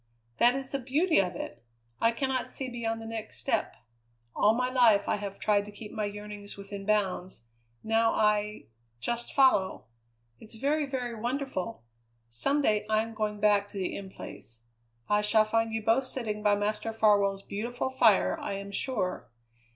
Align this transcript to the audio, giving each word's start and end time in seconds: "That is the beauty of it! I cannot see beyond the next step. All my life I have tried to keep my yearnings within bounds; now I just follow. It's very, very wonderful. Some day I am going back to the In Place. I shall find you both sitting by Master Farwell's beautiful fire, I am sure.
"That 0.39 0.55
is 0.55 0.71
the 0.71 0.79
beauty 0.79 1.19
of 1.21 1.35
it! 1.35 1.63
I 1.99 2.11
cannot 2.11 2.47
see 2.47 2.67
beyond 2.69 2.99
the 2.99 3.05
next 3.05 3.37
step. 3.37 3.75
All 4.35 4.55
my 4.55 4.71
life 4.71 5.07
I 5.07 5.17
have 5.17 5.37
tried 5.37 5.63
to 5.65 5.71
keep 5.71 5.91
my 5.91 6.05
yearnings 6.05 6.57
within 6.57 6.87
bounds; 6.87 7.43
now 7.83 8.11
I 8.15 8.63
just 8.99 9.31
follow. 9.31 9.85
It's 10.39 10.55
very, 10.55 10.87
very 10.87 11.13
wonderful. 11.13 11.83
Some 12.29 12.63
day 12.63 12.83
I 12.89 13.03
am 13.03 13.13
going 13.13 13.39
back 13.39 13.67
to 13.69 13.77
the 13.77 13.95
In 13.95 14.09
Place. 14.09 14.61
I 15.07 15.21
shall 15.21 15.45
find 15.45 15.71
you 15.71 15.83
both 15.83 16.05
sitting 16.07 16.41
by 16.41 16.55
Master 16.55 16.91
Farwell's 16.93 17.43
beautiful 17.43 17.91
fire, 17.91 18.39
I 18.39 18.53
am 18.53 18.71
sure. 18.71 19.29